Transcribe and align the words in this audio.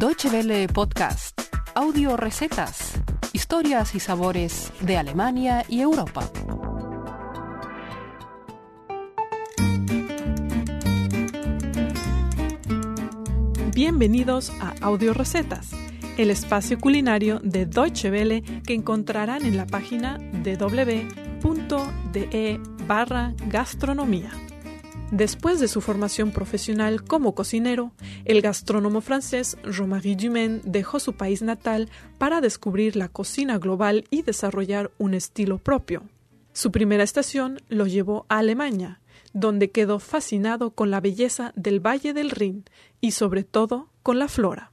Deutsche 0.00 0.30
Welle 0.30 0.66
Podcast, 0.66 1.38
audio 1.74 2.16
recetas, 2.16 2.94
historias 3.34 3.94
y 3.94 4.00
sabores 4.00 4.72
de 4.80 4.96
Alemania 4.96 5.62
y 5.68 5.82
Europa. 5.82 6.26
Bienvenidos 13.74 14.50
a 14.62 14.72
Audio 14.80 15.12
Recetas, 15.12 15.72
el 16.16 16.30
espacio 16.30 16.78
culinario 16.78 17.38
de 17.40 17.66
Deutsche 17.66 18.10
Welle 18.10 18.42
que 18.62 18.72
encontrarán 18.72 19.44
en 19.44 19.58
la 19.58 19.66
página 19.66 20.16
www.de 20.32 21.10
barra 22.86 23.34
gastronomía. 23.48 24.30
Después 25.10 25.58
de 25.58 25.66
su 25.66 25.80
formación 25.80 26.30
profesional 26.30 27.02
como 27.02 27.34
cocinero, 27.34 27.90
el 28.24 28.42
gastrónomo 28.42 29.00
francés 29.00 29.56
Jean-Marie 29.68 30.14
Dumaine 30.14 30.60
dejó 30.64 31.00
su 31.00 31.14
país 31.14 31.42
natal 31.42 31.90
para 32.16 32.40
descubrir 32.40 32.94
la 32.94 33.08
cocina 33.08 33.58
global 33.58 34.04
y 34.10 34.22
desarrollar 34.22 34.92
un 34.98 35.14
estilo 35.14 35.58
propio. 35.58 36.04
Su 36.52 36.70
primera 36.70 37.02
estación 37.02 37.60
lo 37.68 37.88
llevó 37.88 38.24
a 38.28 38.38
Alemania, 38.38 39.00
donde 39.32 39.70
quedó 39.70 39.98
fascinado 39.98 40.70
con 40.70 40.92
la 40.92 41.00
belleza 41.00 41.52
del 41.56 41.84
Valle 41.84 42.12
del 42.12 42.30
Rin 42.30 42.64
y 43.00 43.10
sobre 43.12 43.42
todo 43.42 43.88
con 44.04 44.18
la 44.20 44.28
flora. 44.28 44.69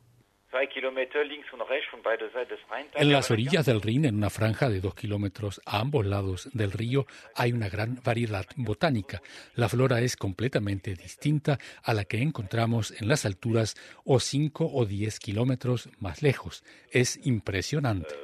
En 2.95 3.11
las 3.11 3.31
orillas 3.31 3.65
del 3.65 3.81
Rin, 3.81 4.05
en 4.05 4.15
una 4.15 4.29
franja 4.29 4.69
de 4.69 4.81
dos 4.81 4.95
kilómetros 4.95 5.61
a 5.65 5.79
ambos 5.79 6.05
lados 6.05 6.49
del 6.53 6.71
río, 6.71 7.05
hay 7.35 7.51
una 7.51 7.69
gran 7.69 7.99
variedad 8.03 8.45
botánica. 8.55 9.21
La 9.55 9.69
flora 9.69 10.01
es 10.01 10.15
completamente 10.15 10.93
distinta 10.95 11.57
a 11.83 11.93
la 11.93 12.05
que 12.05 12.21
encontramos 12.21 12.91
en 12.99 13.07
las 13.07 13.25
alturas 13.25 13.75
o 14.05 14.19
cinco 14.19 14.69
o 14.71 14.85
diez 14.85 15.19
kilómetros 15.19 15.89
más 15.99 16.21
lejos. 16.21 16.63
Es 16.91 17.19
impresionante. 17.25 18.15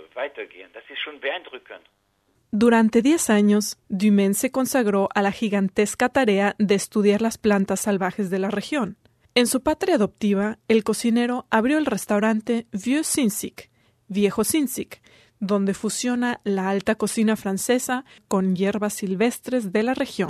Durante 2.56 3.02
diez 3.02 3.32
años, 3.32 3.78
Dumaine 3.90 4.36
se 4.36 4.52
consagró 4.52 5.10
a 5.16 5.24
la 5.24 5.32
gigantesca 5.32 6.10
tarea 6.10 6.56
de 6.60 6.76
estudiar 6.76 7.22
las 7.22 7.40
plantas 7.40 7.80
salvajes 7.80 8.30
de 8.30 8.38
la 8.38 8.52
región. 8.52 8.98
En 9.36 9.48
su 9.48 9.64
patria 9.64 9.96
adoptiva, 9.96 10.60
el 10.68 10.84
cocinero 10.84 11.48
abrió 11.50 11.80
el 11.80 11.88
restaurante 11.88 12.68
Vieux 12.72 13.08
Sinsic, 13.08 13.72
Viejo 14.08 14.44
Sinsic, 14.44 15.02
donde 15.40 15.74
fusiona 15.74 16.40
la 16.44 16.70
alta 16.70 16.94
cocina 16.94 17.36
francesa 17.36 18.06
con 18.28 18.56
hierbas 18.56 18.94
silvestres 18.94 19.72
de 19.72 19.82
la 19.82 19.96
región. 19.96 20.30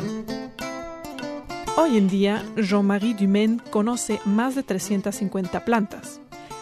Hoy 1.76 1.98
en 1.98 2.08
día, 2.08 2.45
Jean-Marie 2.56 3.16
Dumaine 3.16 3.62
conoce 3.72 4.22
más 4.23 4.56
de 4.56 4.64
350 4.64 5.66
plantas. 5.66 6.22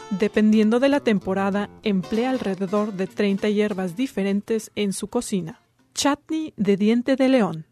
Dependiendo 0.09 0.79
de 0.79 0.89
la 0.89 0.99
temporada, 0.99 1.69
emplea 1.83 2.31
alrededor 2.31 2.93
de 2.93 3.05
30 3.05 3.49
hierbas 3.49 3.95
diferentes 3.95 4.71
en 4.75 4.93
su 4.93 5.09
cocina. 5.09 5.61
Chutney 5.93 6.55
de 6.57 6.75
diente 6.75 7.15
de 7.15 7.29
león, 7.29 7.67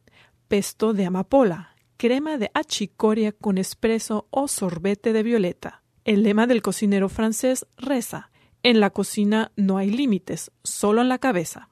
pesto 0.47 0.93
de 0.93 1.07
amapola, 1.07 1.75
crema 1.99 2.37
de 2.37 2.49
achicoria 2.53 3.33
con 3.33 3.57
espresso 3.57 4.25
o 4.31 4.47
sorbete 4.47 5.11
de 5.11 5.21
violeta. 5.21 5.83
El 6.05 6.23
lema 6.23 6.47
del 6.47 6.61
cocinero 6.61 7.09
francés 7.09 7.67
reza: 7.77 8.31
En 8.63 8.79
la 8.79 8.89
cocina 8.89 9.51
no 9.57 9.77
hay 9.77 9.91
límites, 9.91 10.49
solo 10.63 11.01
en 11.01 11.09
la 11.09 11.19
cabeza. 11.19 11.67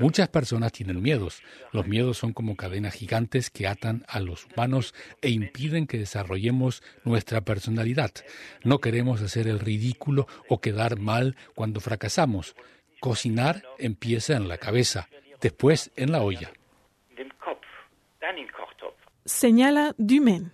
Muchas 0.00 0.28
personas 0.28 0.72
tienen 0.72 1.00
miedos. 1.00 1.40
Los 1.70 1.86
miedos 1.86 2.18
son 2.18 2.32
como 2.32 2.56
cadenas 2.56 2.94
gigantes 2.94 3.48
que 3.50 3.68
atan 3.68 4.04
a 4.08 4.18
los 4.18 4.46
humanos 4.46 4.92
e 5.22 5.30
impiden 5.30 5.86
que 5.86 5.98
desarrollemos 5.98 6.82
nuestra 7.04 7.42
personalidad. 7.42 8.10
No 8.64 8.80
queremos 8.80 9.22
hacer 9.22 9.46
el 9.46 9.60
ridículo 9.60 10.26
o 10.48 10.60
quedar 10.60 10.98
mal 10.98 11.36
cuando 11.54 11.78
fracasamos. 11.78 12.56
Cocinar 12.98 13.62
empieza 13.78 14.34
en 14.36 14.48
la 14.48 14.58
cabeza, 14.58 15.08
después 15.40 15.92
en 15.94 16.10
la 16.10 16.22
olla. 16.22 16.50
Señala 19.32 19.94
Dumaine. 19.96 20.50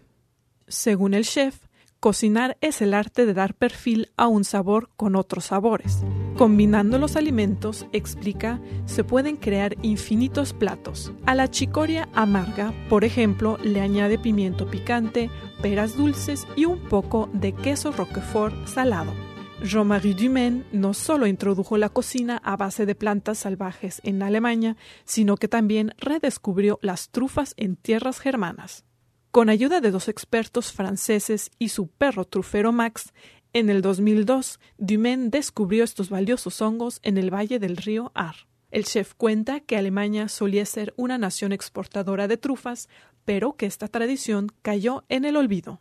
Según 0.68 1.14
el 1.14 1.24
chef, 1.24 1.56
cocinar 1.98 2.58
es 2.60 2.82
el 2.82 2.92
arte 2.92 3.24
de 3.24 3.32
dar 3.32 3.54
perfil 3.54 4.12
a 4.18 4.28
un 4.28 4.44
sabor 4.44 4.90
con 4.96 5.16
otros 5.16 5.46
sabores. 5.46 6.04
Combinando 6.36 6.98
los 6.98 7.16
alimentos, 7.16 7.86
explica, 7.92 8.60
se 8.84 9.02
pueden 9.02 9.38
crear 9.38 9.74
infinitos 9.80 10.52
platos. 10.52 11.10
A 11.24 11.34
la 11.34 11.50
chicoria 11.50 12.10
amarga, 12.12 12.74
por 12.90 13.04
ejemplo, 13.04 13.56
le 13.64 13.80
añade 13.80 14.18
pimiento 14.18 14.70
picante, 14.70 15.30
peras 15.62 15.96
dulces 15.96 16.46
y 16.54 16.66
un 16.66 16.78
poco 16.78 17.30
de 17.32 17.52
queso 17.54 17.92
roquefort 17.92 18.68
salado. 18.68 19.25
Jean-Marie 19.62 20.14
Dumaine 20.14 20.64
no 20.70 20.92
solo 20.92 21.26
introdujo 21.26 21.78
la 21.78 21.88
cocina 21.88 22.40
a 22.44 22.56
base 22.56 22.84
de 22.84 22.94
plantas 22.94 23.38
salvajes 23.38 24.02
en 24.04 24.22
Alemania, 24.22 24.76
sino 25.04 25.36
que 25.36 25.48
también 25.48 25.94
redescubrió 25.98 26.78
las 26.82 27.10
trufas 27.10 27.54
en 27.56 27.76
tierras 27.76 28.20
germanas. 28.20 28.84
Con 29.30 29.48
ayuda 29.48 29.80
de 29.80 29.90
dos 29.90 30.08
expertos 30.08 30.72
franceses 30.72 31.50
y 31.58 31.70
su 31.70 31.88
perro 31.88 32.24
trufero 32.24 32.70
Max, 32.70 33.14
en 33.54 33.70
el 33.70 33.80
2002, 33.80 34.60
Dumaine 34.76 35.30
descubrió 35.30 35.84
estos 35.84 36.10
valiosos 36.10 36.60
hongos 36.60 37.00
en 37.02 37.16
el 37.16 37.32
valle 37.32 37.58
del 37.58 37.78
río 37.78 38.12
Ar. 38.14 38.36
El 38.70 38.84
chef 38.84 39.14
cuenta 39.14 39.60
que 39.60 39.78
Alemania 39.78 40.28
solía 40.28 40.66
ser 40.66 40.92
una 40.96 41.16
nación 41.16 41.52
exportadora 41.52 42.28
de 42.28 42.36
trufas, 42.36 42.90
pero 43.24 43.56
que 43.56 43.64
esta 43.64 43.88
tradición 43.88 44.48
cayó 44.60 45.04
en 45.08 45.24
el 45.24 45.36
olvido. 45.36 45.80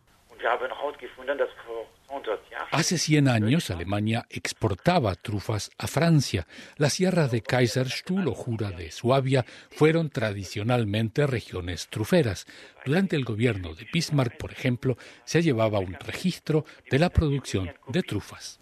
Hace 2.70 2.98
100 2.98 3.28
años 3.28 3.70
Alemania 3.70 4.26
exportaba 4.28 5.14
trufas 5.14 5.70
a 5.78 5.86
Francia. 5.86 6.46
Las 6.76 6.94
sierras 6.94 7.30
de 7.30 7.42
Kaiserstuhl 7.42 8.28
o 8.28 8.34
Jura 8.34 8.70
de 8.70 8.90
Suabia 8.90 9.44
fueron 9.70 10.10
tradicionalmente 10.10 11.26
regiones 11.26 11.88
truferas. 11.88 12.46
Durante 12.84 13.16
el 13.16 13.24
gobierno 13.24 13.74
de 13.74 13.86
Bismarck, 13.92 14.36
por 14.36 14.52
ejemplo, 14.52 14.96
se 15.24 15.42
llevaba 15.42 15.78
un 15.78 15.94
registro 15.94 16.64
de 16.90 16.98
la 16.98 17.10
producción 17.10 17.72
de 17.88 18.02
trufas. 18.02 18.60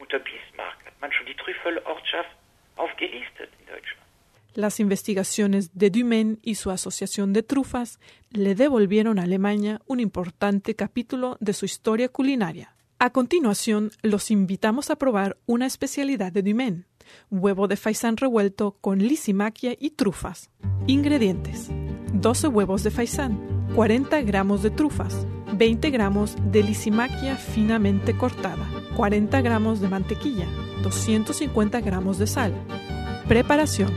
Las 4.54 4.78
investigaciones 4.78 5.76
de 5.76 5.91
Dumaine 5.91 6.38
y 6.42 6.54
su 6.54 6.71
asociación 6.71 7.32
de 7.32 7.42
trufas 7.42 7.98
le 8.31 8.54
devolvieron 8.54 9.19
a 9.19 9.25
Alemania 9.25 9.81
un 9.86 9.98
importante 9.98 10.76
capítulo 10.76 11.36
de 11.41 11.54
su 11.54 11.65
historia 11.65 12.09
culinaria. 12.09 12.74
A 13.04 13.10
continuación, 13.10 13.91
los 14.00 14.31
invitamos 14.31 14.88
a 14.88 14.97
probar 14.97 15.37
una 15.44 15.66
especialidad 15.66 16.32
de 16.32 16.42
Dumaine, 16.42 16.87
huevo 17.31 17.69
de 17.69 17.76
faisán 17.76 18.16
revuelto 18.16 18.78
con 18.81 18.98
lisimaquia 18.98 19.76
y 19.78 19.91
trufas. 19.91 20.48
Ingredientes: 20.87 21.69
12 22.15 22.48
huevos 22.48 22.82
de 22.82 22.91
faisán, 22.91 23.69
40 23.75 24.22
gramos 24.22 24.62
de 24.62 24.70
trufas, 24.70 25.26
20 25.53 25.91
gramos 25.91 26.34
de 26.50 26.62
lisimaquia 26.62 27.37
finamente 27.37 28.16
cortada, 28.16 28.66
40 28.97 29.38
gramos 29.42 29.82
de 29.82 29.88
mantequilla, 29.91 30.47
250 30.82 31.82
gramos 31.82 32.16
de 32.16 32.26
sal. 32.26 32.54
Preparación: 33.28 33.92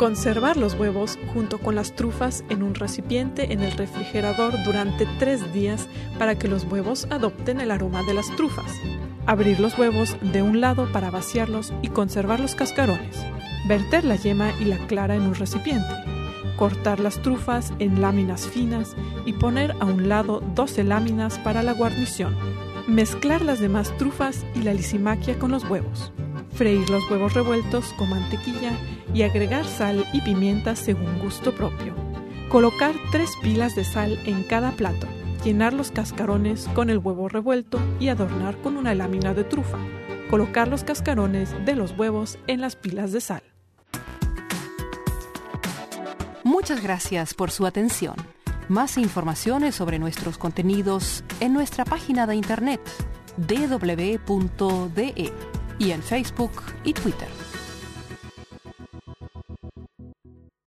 Conservar 0.00 0.56
los 0.56 0.72
huevos 0.76 1.18
junto 1.34 1.58
con 1.58 1.74
las 1.74 1.94
trufas 1.94 2.42
en 2.48 2.62
un 2.62 2.74
recipiente 2.74 3.52
en 3.52 3.60
el 3.60 3.72
refrigerador 3.72 4.54
durante 4.64 5.04
tres 5.18 5.52
días 5.52 5.88
para 6.18 6.38
que 6.38 6.48
los 6.48 6.64
huevos 6.64 7.06
adopten 7.10 7.60
el 7.60 7.70
aroma 7.70 8.02
de 8.04 8.14
las 8.14 8.34
trufas. 8.34 8.72
Abrir 9.26 9.60
los 9.60 9.78
huevos 9.78 10.16
de 10.22 10.40
un 10.40 10.62
lado 10.62 10.90
para 10.90 11.10
vaciarlos 11.10 11.74
y 11.82 11.88
conservar 11.88 12.40
los 12.40 12.54
cascarones. 12.54 13.14
Verter 13.68 14.06
la 14.06 14.16
yema 14.16 14.52
y 14.58 14.64
la 14.64 14.78
clara 14.86 15.16
en 15.16 15.24
un 15.24 15.34
recipiente. 15.34 15.94
Cortar 16.56 16.98
las 16.98 17.20
trufas 17.20 17.74
en 17.78 18.00
láminas 18.00 18.46
finas 18.46 18.96
y 19.26 19.34
poner 19.34 19.72
a 19.80 19.84
un 19.84 20.08
lado 20.08 20.42
12 20.54 20.82
láminas 20.82 21.38
para 21.40 21.62
la 21.62 21.74
guarnición. 21.74 22.34
Mezclar 22.88 23.42
las 23.42 23.60
demás 23.60 23.94
trufas 23.98 24.46
y 24.54 24.62
la 24.62 24.72
lisimaquia 24.72 25.38
con 25.38 25.50
los 25.50 25.68
huevos 25.68 26.10
freír 26.60 26.90
los 26.90 27.10
huevos 27.10 27.32
revueltos 27.32 27.94
con 27.94 28.10
mantequilla 28.10 28.72
y 29.14 29.22
agregar 29.22 29.64
sal 29.64 30.04
y 30.12 30.20
pimienta 30.20 30.76
según 30.76 31.18
gusto 31.18 31.54
propio. 31.54 31.94
Colocar 32.48 32.94
tres 33.12 33.30
pilas 33.42 33.74
de 33.74 33.84
sal 33.84 34.18
en 34.24 34.42
cada 34.42 34.72
plato, 34.72 35.06
llenar 35.44 35.72
los 35.72 35.90
cascarones 35.90 36.68
con 36.74 36.90
el 36.90 36.98
huevo 36.98 37.28
revuelto 37.28 37.78
y 37.98 38.08
adornar 38.08 38.56
con 38.58 38.76
una 38.76 38.94
lámina 38.94 39.34
de 39.34 39.44
trufa. 39.44 39.78
Colocar 40.30 40.68
los 40.68 40.84
cascarones 40.84 41.54
de 41.64 41.74
los 41.74 41.96
huevos 41.96 42.38
en 42.46 42.60
las 42.60 42.76
pilas 42.76 43.12
de 43.12 43.20
sal. 43.20 43.42
Muchas 46.44 46.82
gracias 46.82 47.34
por 47.34 47.50
su 47.50 47.66
atención. 47.66 48.16
Más 48.68 48.98
informaciones 48.98 49.74
sobre 49.74 49.98
nuestros 49.98 50.38
contenidos 50.38 51.24
en 51.40 51.52
nuestra 51.52 51.84
página 51.84 52.26
de 52.26 52.36
internet 52.36 52.80
www.de 53.36 55.32
y 55.78 55.90
en 55.90 56.02
Facebook 56.02 56.52
y 56.84 56.92
Twitter. 56.92 57.49